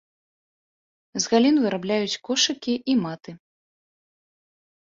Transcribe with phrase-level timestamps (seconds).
[1.17, 3.31] З галін вырабляюць кошыкі і маты.